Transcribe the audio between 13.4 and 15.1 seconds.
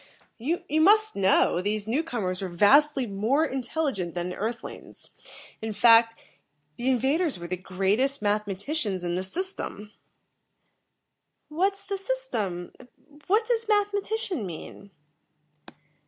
does mathematician mean?"